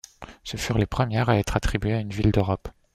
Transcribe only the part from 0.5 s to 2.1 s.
furent les premières à être attribuées à une